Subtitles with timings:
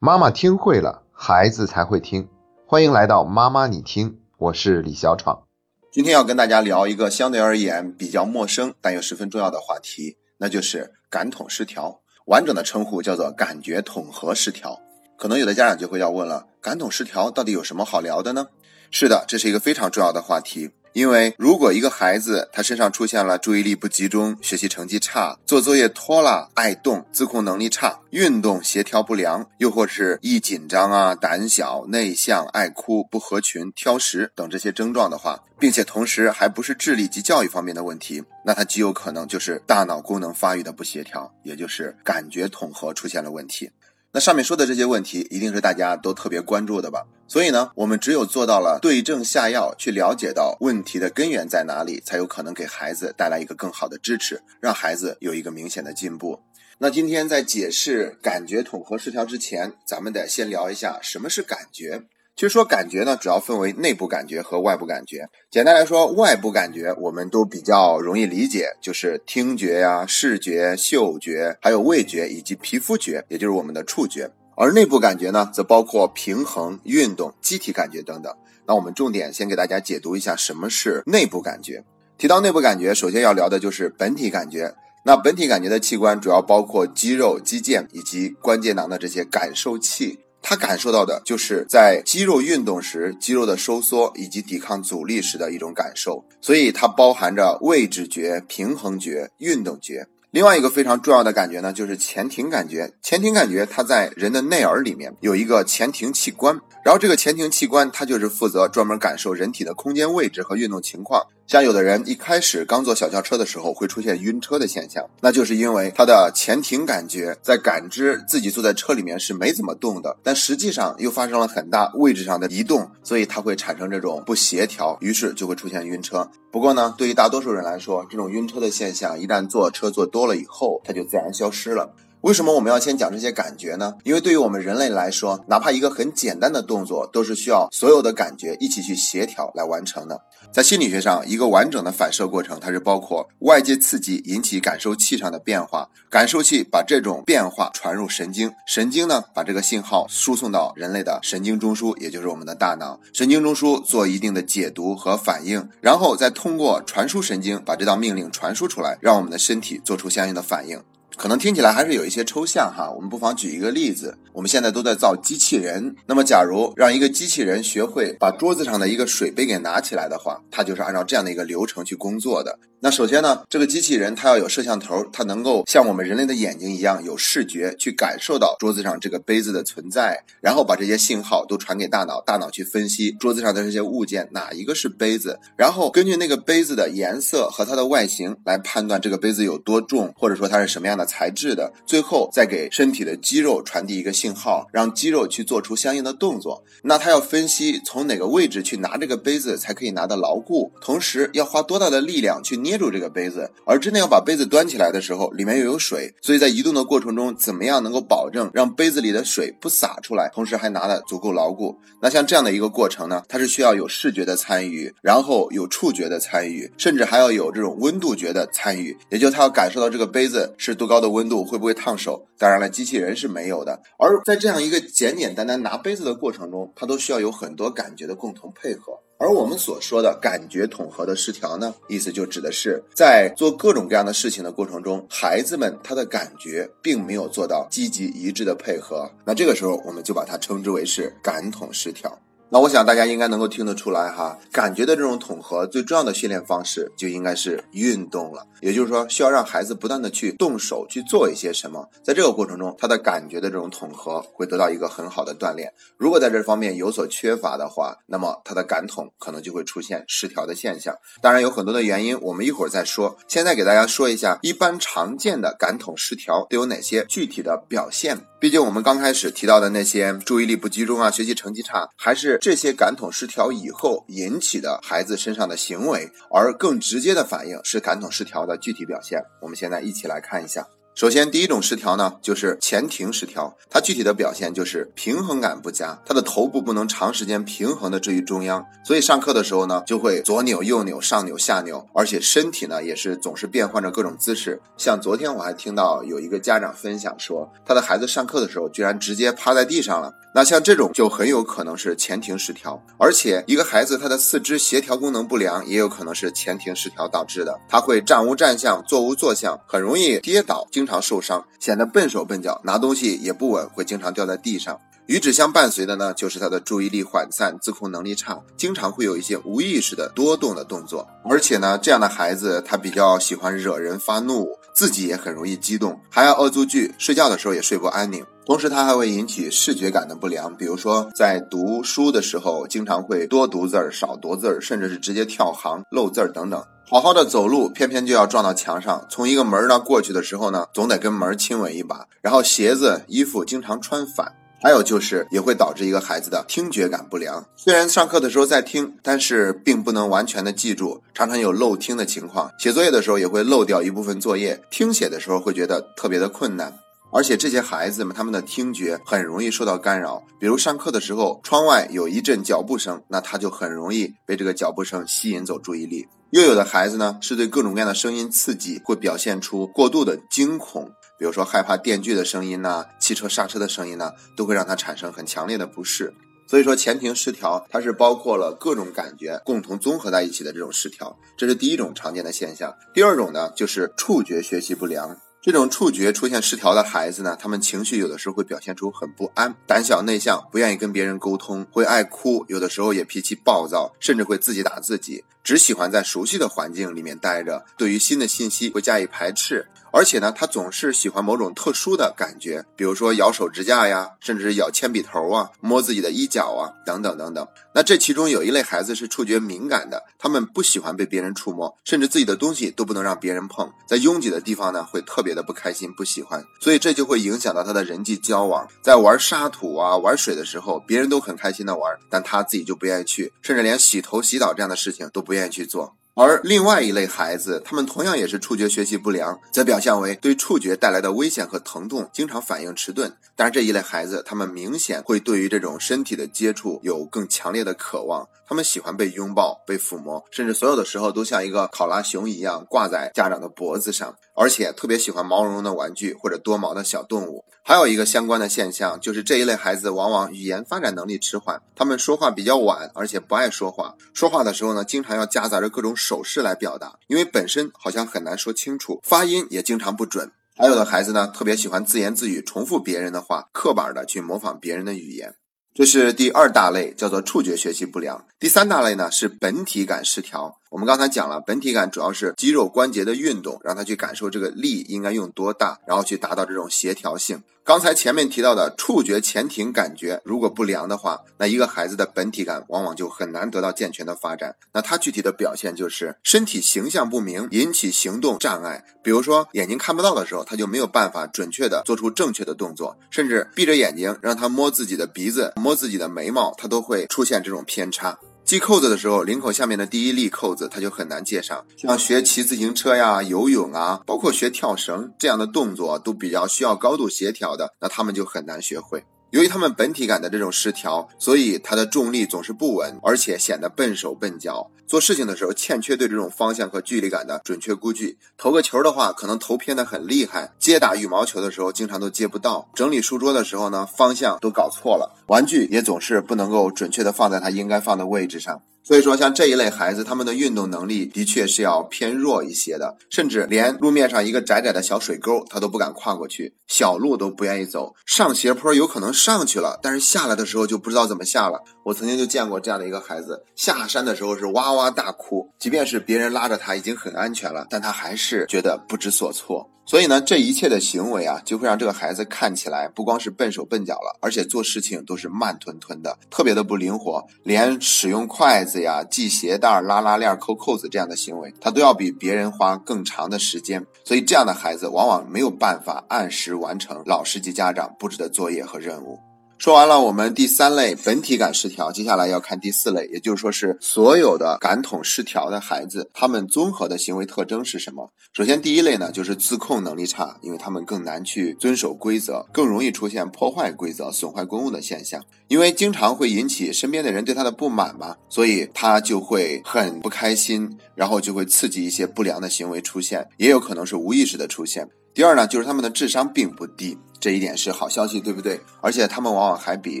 [0.00, 2.28] 妈妈听会了，孩子才会听。
[2.64, 5.42] 欢迎来到妈妈你听，我是李小闯。
[5.90, 12.00] 今天要跟大家聊一个相对而言比较陌生但又十分重要的话题，那就是感统失调。
[12.26, 14.78] 完整的称呼叫做感觉统合失调。
[15.16, 18.46] 可能有的家长就会要问了，感统失调到底有什么好聊的呢？
[18.92, 20.70] 是的，这是一个非常重要的话题。
[20.98, 43.70] 因为如果一个孩子他身上出现了注意力不集中、学习成绩差、做作业拖拉、爱动、自控能力差、运动协调不良，又或是易紧张啊、胆小、内向、爱哭、不合群、挑食等这些症状的话，并且同时还不是智力及教育方面的问题，那他极有可能就是大脑功能发育的不协调，也就是感觉统合出现了问题。
[44.18, 47.06] 那上面说的这些问题，一定是大家都特别关注的吧？
[47.28, 56.40] 所以呢，我们只有做到了对症下药，去了解到问题的根源在哪里，才有可能给孩子带来一个更好的支持，让孩子有一个明显的进步。
[56.78, 62.02] 那今天在解释感觉统合失调之前，咱们得先聊一下什么是感觉。
[62.38, 65.28] 其实说感觉呢，主要分为内部感觉和外部感觉。
[65.50, 74.30] 简单来说，外部感觉我们都比较容易理解，就是听觉呀、视觉、嗅觉，还有味觉以及皮肤觉，也就是我们的触觉。
[74.56, 78.32] 而内部感觉呢，则包括平衡、运动、机体感觉等等。
[78.68, 81.82] 那我们重点先给大家解读一下什么是内部感觉。
[82.16, 84.76] 提到内部感觉，首先要聊的就是本体感觉。
[85.04, 90.20] 那本体感觉的器官主要包括肌肉、肌腱以及关节囊的这些感受器。
[90.48, 100.06] 他感受到的就是在肌肉运动时，肌肉的收缩以及抵抗阻力时的一种感受，所以它包含着位置觉、平衡觉、运动觉。
[100.30, 102.90] 另外一个非常重要的感觉呢，就是前庭感觉。
[103.02, 111.26] 前庭感觉它在人的内耳里面有一个前庭器官，然后这个前庭器官它就是负责专门感受人体的空间位置和运动情况。
[111.48, 126.30] 像有的人一开始刚坐小轿车的时候会出现晕车的现象，那就是因为他的前庭感觉在感知自己坐在车里面是没怎么动的，但实际上又发生了很大位置上的移动，所以它会产生这种不协调，于是就会出现晕车。
[126.50, 131.94] 不过呢，对于大多数人来说，这种晕车的现象一旦坐车坐多了以后，它就自然消失了。
[132.22, 133.94] 为什么我们要先讲这些感觉呢？
[134.02, 140.20] 因为对于我们人类来说，哪怕一个很简单的动作，都是需要所有的感觉一起去协调来完成的。
[140.52, 160.82] 在心理学上，一个完整的反射过程，它是包括外界刺激引起感受器上的变化，感受器把这种变化传入神经，神经呢把这个信号输送到人类的神经中枢，也就是我们的大脑，神经中枢做一定的解读和反应，然后再通过传输神经把这道命令传输出来，让我们的身体做出相应的反应。
[161.16, 164.16] 可能听起来还是有一些抽象哈，我们不妨举一个例子。
[164.32, 172.58] 我们现在都在造机器人，那么假如让一个机器人学会把桌子上的一个水杯给拿起来的话，它就是按照这样的一个流程去工作的。
[172.80, 196.62] 那首先呢，这个机器人它要有摄像头，它能够像我们人类的眼睛一样有视觉，去感受到桌子上这个杯子的存在，然后把这些信号都传给大脑，大脑去分析桌子上的这些物件哪一个是杯子，然后根据那个杯子的颜色和它的外形来判断这个杯子有多重，或者说它是什么样的材质的，最后再给身体的肌肉传递一个信号，让肌肉去做出相应的动作。
[196.84, 211.78] 那它要分析从哪个位置去拿这个杯子才可以拿得牢固，同时要花多大的力量去捏捏住这个杯子，而真的要把杯子端起来的时候，里面又有水，所以在移动的过程中，怎么样能够保证让杯子里的水不洒出来，同时还拿得足够牢固？
[212.02, 222.26] 那像这样的一个过程呢，它是需要有视觉的参与，然后有触觉的参与，甚至还要有这种温度觉的参与，也就它要感受到这个杯子是多高的温度，会不会烫手？
[222.36, 223.80] 当然了，机器人是没有的。
[223.98, 228.92] 而在这样一个简简单单拿杯子的过程中，它都需要有很多感觉的共同配合。
[229.20, 242.16] 而我们所说的感觉统合的失调呢，意思就指的是在做各种各样的事情的过程中，孩子们他的感觉并没有做到积极一致的配合，那这个时候我们就把它称之为是感统失调。
[242.50, 248.46] 那我想大家应该能够听得出来哈，感觉的这种统合最重要的训练方式就应该是运动了。
[248.60, 255.72] 也就是说，需要让孩子不断的去动手去做一些什么，在这个过程中，他的感觉的这种统合会得到一个很好的锻炼。
[255.96, 260.96] 如果在这方面有所缺乏的话，那么他的感统可能就会出现失调的现象。
[261.20, 263.16] 当然有很多的原因，我们一会儿再说。
[263.28, 268.18] 现在给大家说一下，一般常见的感统失调都有哪些具体的表现。
[268.40, 279.20] 毕竟我们刚开始提到的那些注意力不集中啊，学习成绩差，还是这些感统失调以后引起的孩子身上的行为，而更直接的反应是感统失调的具体表现。
[279.40, 280.66] 我们现在一起来看一下。
[280.98, 283.56] 首先，第一种失调呢，就是前庭失调。
[283.70, 294.60] 它具体的表现就是平衡感不佳，他的头部不能长时间平衡的置于中央，所以上课的时候呢，就会左扭右扭，上扭下扭，而且身体呢也是总是变换着各种姿势。
[294.76, 300.12] 像昨天我还听到有一个家长分享说，他的孩子上课的时候居然直接趴在地上了。
[300.34, 307.58] 那像这种就很有可能是前庭失调，而且一个孩子他的四肢协调功能不良，也有可能是前庭失调导致的。
[307.68, 314.80] 他会站无站相，坐无坐相，很容易跌倒，经常受伤，显得笨手笨脚，拿东西也不稳，会经常掉在地上。
[315.06, 321.06] 与之相伴随的呢，就是他的注意力涣散，自控能力差，经常会有一些无意识的多动的动作。
[321.24, 328.24] 而且呢，这样的孩子他比较喜欢惹人发怒，自己也很容易激动，还要恶作剧，睡觉的时候也睡不安宁。
[328.44, 336.64] 同时，它还会引起视觉感的不良，比如说在读书的时候，经常会多读字儿、少读字儿，甚至是直接跳行、漏字儿等等。
[336.90, 339.06] 好好的走路，偏偏就要撞到墙上。
[339.10, 342.06] 从一个门儿那过去的时候呢，总得跟门儿亲吻一把。
[342.22, 344.32] 然后鞋子、衣服经常穿反。
[344.62, 347.44] 还有就是，也会导致一个孩子的听觉感不良。
[347.56, 352.50] 虽然上课的时候在听，但是并不能完全的记住，常常有漏听的情况。
[352.58, 356.72] 写作业的时候也会漏掉一部分作业，听写的时候会觉得特别的困难。
[357.10, 360.22] 而且这些孩子们，他们的听觉很容易受到干扰。
[360.38, 366.06] 比如上课的时候，窗外有一阵脚步声，那他就很容易被这个脚步声吸引走注意力。
[366.30, 370.92] 又有的孩子呢，是对各种各样的声音刺激，会表现出过度的惊恐。
[371.18, 376.12] 比如说害怕电锯的声音呐，汽车刹车的声音呢，都会让他产生很强烈的不适。
[376.46, 382.74] 所以说前庭失调，它是包括了各种感觉共同综合在一起的这种失调，这是第一种常见的现象。
[382.94, 385.16] 第二种呢，就是触觉学习不良。
[385.40, 399.68] 这种触觉出现失调的孩子呢，他们情绪有的时候会表现出很不安，胆小内向，不愿意跟别人沟通，会爱哭，有的时候也脾气暴躁，甚至会自己打自己，只喜欢在熟悉的环境里面待着，对于新的信息会加以排斥。
[399.92, 407.46] 而且呢，他总是喜欢某种特殊的感觉，比如说咬手指甲呀，甚至咬铅笔头啊，摸自己的衣角啊，等等等等。
[407.74, 418.66] 那这其中有一类孩子是触觉敏感的，他们不喜欢被别人触摸，甚至自己的东西都不能让别人碰，在拥挤的地方呢，会特别的不开心、不喜欢，所以这就会影响到他的人际交往。
[418.82, 425.94] 在玩沙土啊、玩水的时候，别人都很开心的玩，但他自己就不愿意去，甚至连洗头、洗澡这样的事情都不愿意去做。
[426.20, 433.16] 而另外一类孩子，他们同样也是触觉学习不良，则表现为对触觉带来的危险和疼痛经常反应迟钝。
[433.36, 447.44] 但是这一类孩子，他们明显会对于这种身体的接触有更强烈的渴望，他们喜欢被拥抱、被抚摸，甚至所有的时候都像一个考拉熊一样挂在家长的脖子上，而且特别喜欢毛茸茸的玩具或者多毛的小动物。
[447.64, 453.96] 还有一个相关的现象，就是这一类孩子往往语言发展能力迟缓，他们说话比较晚，而且不爱说话。
[454.14, 460.30] 说话的时候呢，经常要夹杂着各种手势来表达，因为本身好像很难说清楚，发音也经常不准。
[460.56, 465.34] 还有的孩子呢，特别喜欢自言自语，重复别人的话，刻板的去模仿别人的语言。
[465.74, 468.26] 这是第二大类，叫做触觉学习不良。
[468.40, 470.58] 第三大类呢，是本体感失调。
[470.70, 477.42] 我们刚才讲了，本体感主要是肌肉关节的运动，让他去感受这个力应该用多大，然后去达到这种协调性。
[477.64, 484.56] 刚才前面提到的触觉前庭感觉如果不良的话，那一个孩子的本体感往往就很难得到健全的发展。
[484.74, 488.84] 那他具体的表现就是身体形象不明，引起行动障碍。
[489.02, 498.18] 比如说眼睛看不到的时候，他就没有办法准确的做出正确的动作，甚至闭着眼睛让他摸自己的鼻子、摸自己的眉毛，他都会出现这种偏差。
[498.48, 501.66] 系扣子的时候，领口下面的第一粒扣子它就很难系上。
[501.76, 509.04] 像学骑自行车呀、游泳啊，包括学跳绳这样的动作，都比较需要高度协调的，那他们就很难学会。
[509.30, 514.70] 由于他们本体感的这种失调，所以他的重力总是不稳，而且显得笨手笨脚。
[514.86, 518.16] 做事情的时候欠缺对这种方向和距离感的准确估计。
[518.38, 522.70] 投个球的话，可能投偏的很厉害；接打羽毛球的时候，经常都接不到。
[522.74, 525.14] 整理书桌的时候呢，方向都搞错了。
[525.26, 528.62] 玩具也总是不能够准确的放在它应该放的位置上。
[528.88, 537.94] 所以说，像这一类孩子，他们的运动能力的确是要偏弱一些的，甚至连路面上一个窄窄的小水沟，他都不敢跨过去，小路都不愿意走。
[538.06, 541.62] 上斜坡有可能上去了，但是下来的时候就不知道怎么下了。
[541.84, 549.68] 我曾经就见过这样的一个孩子，下山的时候是哇哇大哭，即便是别人拉着他已经很安全了，但他还是觉得不知所措。
[549.88, 563.86] 所以呢，这一切的行为啊，就会让这个孩子看起来不光是笨手笨脚了，而且做事情都是慢吞吞的，特别的不灵活，连使用筷子呀、系鞋带、拉拉链、扣扣子这样的行为，他都要比别人花更长的时间。
[564.04, 569.18] 所以这样的孩子往往没有办法按时完成老师及家长布置的作业和任务。
[569.58, 578.12] 说完了我们第三类本体感失调，接下来要看第四类，也就是说是所有的感统失调的孩子，他们综合的行为特征是什么？
[578.32, 585.24] 首先第一类呢，就是自控能力差，因为他们更难去遵守规则，更容易出现破坏规则、损坏公物的现象。
[585.48, 594.88] 因为经常会引起身边的人对他的不满嘛，所以他就会很不开心，然后就会刺激一些不良的行为出现，也有可能是无意识的出现。
[595.14, 598.60] 第二呢，就是他们的智商并不低，这一点是好消息，对不对？
[598.80, 600.00] 而且他们往往还比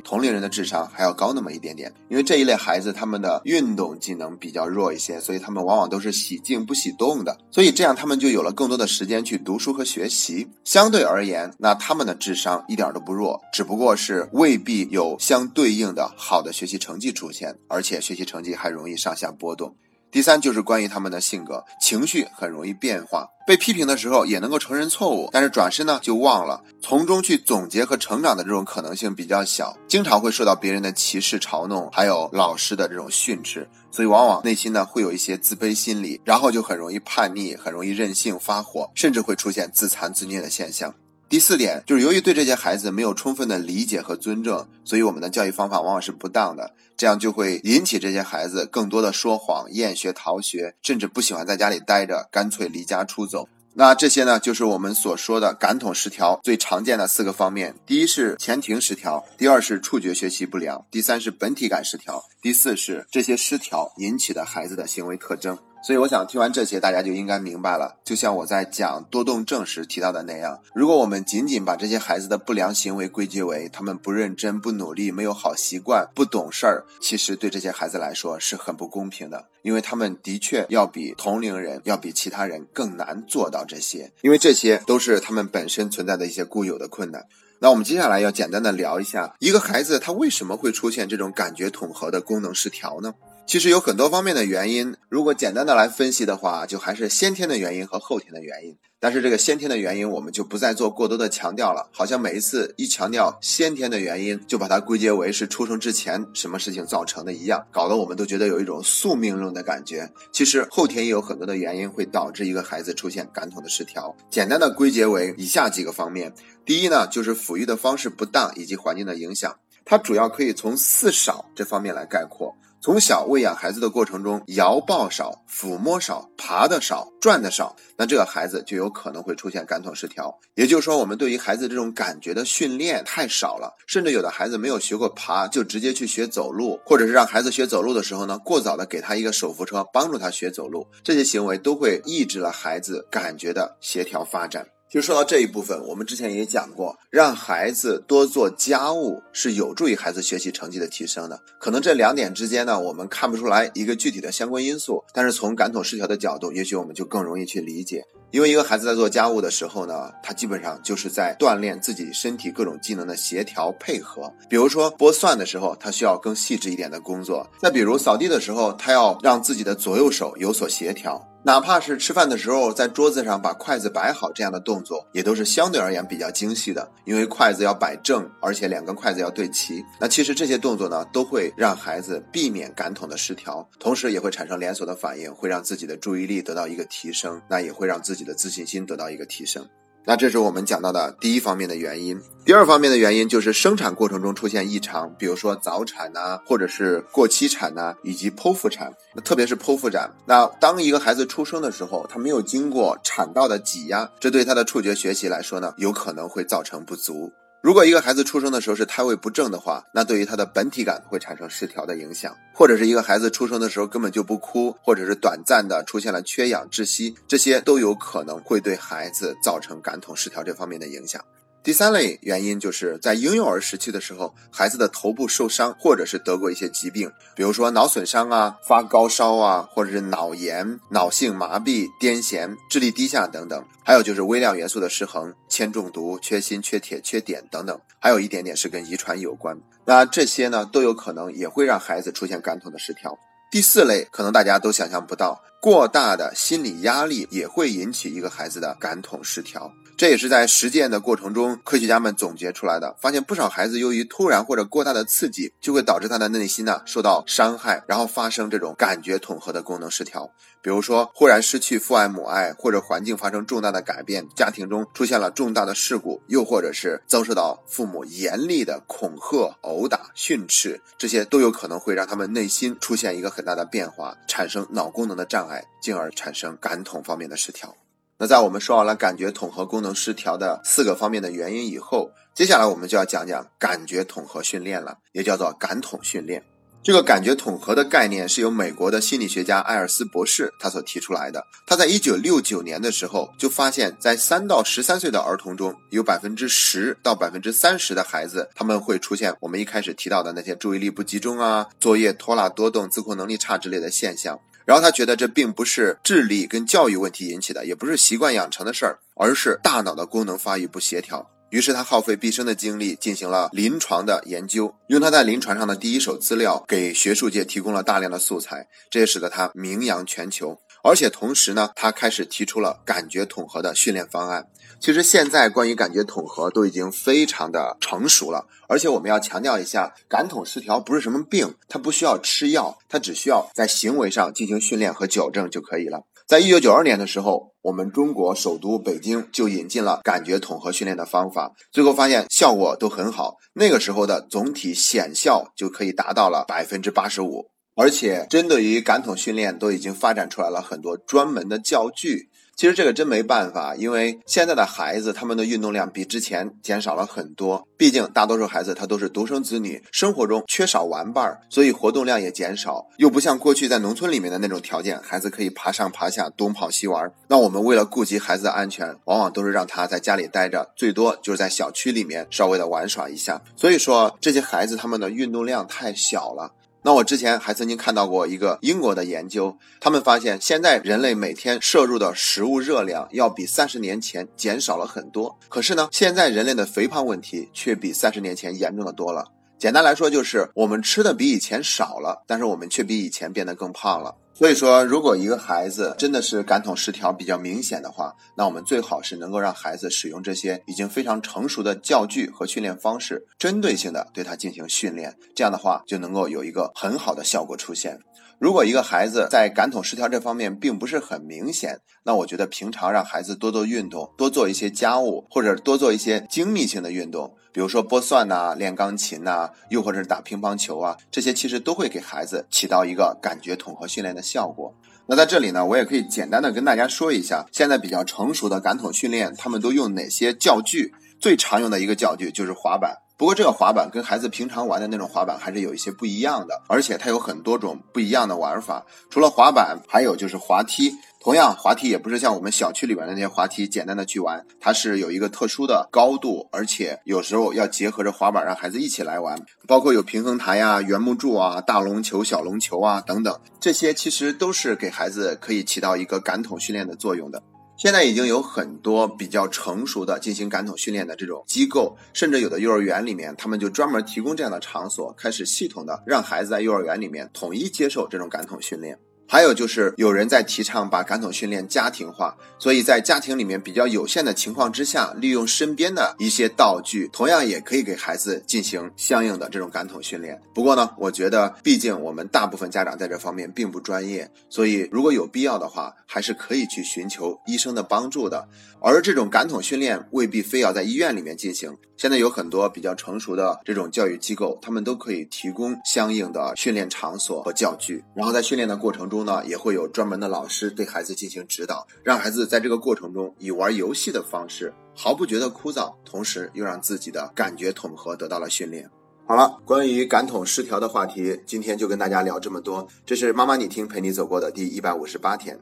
[0.00, 1.90] 同龄人的智商还要高那么一点点。
[2.10, 10.46] 因为这一类孩子他们的运动技能比较弱一些，所以他们往往都是喜静不喜动的，所以这样他们就有了更多的时间去读书和学习。
[10.64, 19.76] 相对而言，那他们的智商一点都不弱，只不过是未必有相相对应的好的学习成绩出现，而且学习成绩还容易上下波动。
[20.10, 40.94] 第三就是关于他们的性格，情绪很容易变化，被批评的时候也能够承认错误，但是转身呢就忘了，从中去总结和成长的这种可能性比较小，经常会受到别人的歧视、嘲弄，还有老师的这种训斥，所以往往内心呢会有一些自卑心理，然后就很容易叛逆，很容易任性发火，甚至会出现自残自虐的现象。
[41.28, 53.48] 第四点就是由于对这些孩子没有充分的理解和尊重，所以我们的教育方法往往是不当的，这样就会引起这些孩子更多的说谎、厌学、逃学，甚至不喜欢在家里待着，干脆离家出走。
[53.78, 65.58] 那这些呢，就是我们所说的感统失调最常见的四个方面：第一是前庭失调，第二是触觉学习不良，第三是本体感失调，第四是这些失调引起的孩子的行为特征。
[65.82, 67.98] 所以我想听完这些，大家就应该明白了。
[68.04, 87.26] 就像我在讲多动症时提到的那样，如果我们仅仅把这些孩子的不良行为归结为他们不认真、不努力、没有好习惯、不懂事儿，其实对这些孩子来说是很不公平的，因为他们的确要比同龄人、要比其他人更难做到这些，因为这些都是他们本身存在的一些固有的困难。
[87.58, 93.14] 那我们接下来要简单的聊一下，一个孩子他为什么会出现这种感觉统合的功能失调呢？
[93.46, 98.76] 其实有很多方面的原因，如果简单的来分析的话，就还是先天的原因和后天的原因。
[98.98, 101.88] 但是这个先天的原因，我们就不再做过多的强调了。
[101.92, 110.10] 好像每一次一强调先天的原因，就把它归结为是出生之前什么事情造成的一样，搞得我们都觉得有一种宿命论的感觉。
[110.32, 114.12] 其实后天也有很多的原因会导致一个孩子出现感统的失调。
[114.28, 116.34] 简单的归结为以下几个方面：
[116.64, 119.56] 第一呢，就是抚育的方式不当以及环境的影响。
[119.84, 122.52] 它主要可以从四少这方面来概括。
[122.80, 130.38] 从小喂养孩子的过程中，摇抱少、抚摸少、爬的少、转的少，那这个孩子就有可能会出现感统失调。
[130.54, 144.64] 也就是说，我们对于孩子这种感觉的训练太少了，甚至有的孩子没有学过爬，就直接去学走路，或者是让孩子学走路的时候呢，过早的给他一个手扶车帮助他学走路，这些行为都会抑制了孩子感觉的协调发展。
[144.88, 151.40] 就说到这一部分，我们之前也讲过，让孩子多做家务是有助于孩子学习成绩的提升的。
[151.58, 158.04] 可能这两点之间呢，我们看不出来一个具体的相关因素，但是从感统失调的角度，也许我们就更容易去理解。
[158.30, 164.32] 因为一个孩子在做家务的时候呢，他基本上就是在锻炼自己身体各种技能的协调配合。
[164.48, 171.26] 比如说剥蒜的时候，他需要更细致一点的工作；再比如扫地的时候，他要让自己的左右手有所协调。
[171.46, 176.90] 哪怕是吃饭的时候，在桌子上把筷子摆好，这样的动作也都是相对而言比较精细的。
[177.04, 179.80] 因为筷子要摆正，而且两根筷子要对齐。
[180.00, 189.64] 那其实这些动作呢，都会让孩子避免感统的失调，同时也会产生连锁的反应，会让自己的注意力得到一个提升，那也会让自己的自信心得到一个提升。
[190.08, 192.16] 那这是我们讲到的第一方面的原因。
[192.44, 198.92] 第二方面的原因就是生产过程中出现异常，比如说早产呐，或者是过期产呐，以及剖腹产。
[199.14, 207.32] 那特别是剖腹产，那当一个孩子出生的时候，他没有经过产道的挤压，这对他的触觉学习来说呢，有可能会造成不足。
[207.62, 221.20] 如果一个孩子出生的时候是胎位不正的话，那对于他的本体感会产生失调的影响；或者是一个孩子出生的时候根本就不哭，或者是短暂的出现了缺氧窒息，这些都有可能会对孩子造成感统失调这方面的影响。
[221.66, 233.64] 第三类原因就是在婴幼儿时期的时候，孩子的头部受伤，或者是得过一些疾病，比如说脑损伤啊、发高烧啊，或者是脑炎、脑性麻痹、癫痫、智力低下等等。
[233.84, 237.76] 还有就是微量元素的失衡、铅中毒、缺锌、缺铁、缺碘等等。
[237.98, 239.58] 还有一点点是跟遗传有关。
[239.84, 243.18] 那这些呢，都有可能也会让孩子出现感统的失调。
[243.50, 249.72] 第四类可能大家都想象不到，过大的心理压力也会引起一个孩子的感统失调。
[249.96, 260.30] 这也是在实践的过程中，科学家们总结出来的，发现不少孩子由于突然或者过大的刺激，就会导致他的内心呢受到伤害，然后发生这种感觉统合的功能失调。
[260.60, 277.74] 比如说，忽然失去父爱母爱，或者环境发生重大的改变，家庭中出现了重大的事故，又或者是遭受到父母严厉的恐吓、殴打、训斥，这些都有可能会让他们内心出现一个很大的变化，产生脑功能的障碍，进而产生感统方面的失调。
[278.18, 286.42] 那在我们说完了感觉统合功能失调的四个方面的原因以后，接下来我们就要讲讲感觉统合训练了，也叫做感统训练。
[286.82, 291.44] 这个感觉统合的概念是由美国的心理学家艾尔斯博士他所提出来的。
[291.66, 304.40] 他在一九六九年的时候就发现，在三到十三岁的儿童中，有百分之十到百分之三十的孩子，他们会出现我们一开始提到的那些注意力不集中啊、作业拖拉多动、自控能力差之类的现象。
[304.66, 311.30] 然后他觉得这并不是智力跟教育问题引起的，也不是习惯养成的事儿，而是大脑的功能发育不协调。
[311.50, 320.58] 于是他耗费毕生的精力进行了临床的研究，用他在临床上的第一手资料给学术界提供了大量的素材，这也使得他名扬全球。
[320.86, 324.46] 而且同时呢，他开始提出了感觉统合的训练方案。
[324.78, 336.04] 其实现在关于感觉统合都已经非常的成熟了，而且我们要强调一下，感统失调不是什么病，它不需要吃药，它只需要在行为上进行训练和矫正就可以了。
[336.28, 343.38] 在一九九二年的时候，我们中国首都北京就引进了感觉统合训练的方法，最后发现效果都很好。
[343.54, 352.30] 那个时候的总体显效就可以达到了百分之八十五，而且针对于感统训练都已经发展出来了很多专门的教具。
[352.56, 357.68] 其实这个真没办法，因为现在的孩子他们的运动量比之前减少了很多。
[357.76, 362.86] 毕竟大多数孩子他都是独生子女，生活中缺少玩伴儿，所以活动量也减少。
[362.96, 367.12] 又不像过去在农村里面的那种条件，孩子可以爬上爬下，东跑西玩。
[367.28, 373.42] 那我们为了顾及孩子的安全，往往都是让他在家里待着，最多就是在小区里面稍微的玩耍一下。
[373.54, 376.54] 所以说这些孩子他们的运动量太小了。
[376.86, 389.24] 那我之前还曾经看到过一个英国的研究，他们发现现在人类每天摄入的食物热量要比三十年前减少了很多，可是呢，现在人类的肥胖问题却比三十年前严重的多了。
[389.58, 394.14] 简单来说，就是我们吃的比以前少了，但是我们却比以前变得更胖了。
[394.38, 405.16] 所以说，如果一个孩子真的是感统失调比较明显的话，那我们最好是能够让孩子使用这些已经非常成熟的教具和训练方式，针对性的对他进行训练。
[405.34, 407.98] 这样的话，就能够有一个很好的效果出现。
[408.38, 424.74] 如果一个孩子在感统失调这方面并不是很明显，那我觉得平常让孩子多做运动，多做一些家务，或者多做一些精密性的运动，比如说拨蒜呐、练钢琴呐，又或者是打乒乓球啊，这些其实都会给孩子起到一个感觉统合训练的效果。
[425.06, 430.92] 那在这里呢，我也可以简单的跟大家说一下，现在比较成熟的感统训练，他们都用哪些教具？
[431.18, 432.98] 最常用的一个教具就是滑板。
[433.18, 438.84] 不过这个滑板跟孩子平常玩的那种滑板还是有一些不一样的，而且它有很多种不一样的玩法。
[439.08, 440.92] 除了滑板，还有就是滑梯。
[441.18, 449.36] 同样，滑梯也不是像我们小区里边的那些滑梯简单的去玩，它是有一个特殊的高度，而且有时候要结合着滑板让孩子一起来玩。
[449.66, 457.42] 包括有平衡台呀、圆木柱啊、大龙球、小龙球啊等等，这些其实都是给孩子可以起到一个感统训练的作用的。
[457.76, 468.98] 现在已经有很多比较成熟的进行感统训练的这种机构，甚至有的幼儿园里面，他们就专门提供这样的场所，开始系统的让孩子在幼儿园里面统一接受这种感统训练。
[469.28, 480.40] 还有就是有人在提倡把感统训练家庭化，所以在家庭里面比较有限的情况之下，利用身边的一些道具，同样也可以给孩子进行相应的这种感统训练。
[480.54, 488.48] 不过呢，我觉得毕竟我们大部分家长在这方面并不专业，所以如果有必要的话，还是可以去寻求医生的帮助的。
[488.80, 499.15] 而这种感统训练未必非要在医院里面进行，现在有很多比较成熟的这种教育机构，他们都可以提供相应的训练场所和教具，然后在训练的过程中。
[499.16, 508.90] 中呢也会有专门的老师对孩子进行指导，让孩子在这个过程中以玩游戏的方式，毫不觉得枯燥，同时又让自己的感觉统合得到了训练。
[509.26, 512.86] 好了，关于感统失调的话题，今天就跟大家聊这么多。
[513.04, 515.58] 这是妈妈你听陪你走过的第一百五十八天。